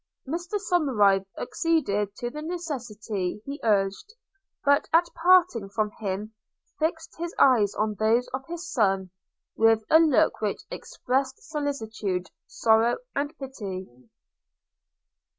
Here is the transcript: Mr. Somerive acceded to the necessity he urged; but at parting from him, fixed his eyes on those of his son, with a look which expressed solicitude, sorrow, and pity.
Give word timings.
Mr. 0.27 0.59
Somerive 0.59 1.27
acceded 1.37 2.15
to 2.15 2.31
the 2.31 2.41
necessity 2.41 3.39
he 3.45 3.59
urged; 3.63 4.15
but 4.65 4.87
at 4.91 5.05
parting 5.13 5.69
from 5.69 5.91
him, 5.99 6.33
fixed 6.79 7.15
his 7.19 7.35
eyes 7.37 7.75
on 7.75 7.93
those 7.99 8.27
of 8.29 8.43
his 8.47 8.67
son, 8.71 9.11
with 9.55 9.83
a 9.91 9.99
look 9.99 10.41
which 10.41 10.63
expressed 10.71 11.43
solicitude, 11.47 12.31
sorrow, 12.47 12.97
and 13.15 13.37
pity. 13.37 13.87